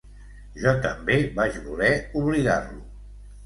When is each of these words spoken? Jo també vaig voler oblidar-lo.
Jo 0.63 0.73
també 0.85 1.19
vaig 1.37 1.61
voler 1.67 1.93
oblidar-lo. 2.25 2.85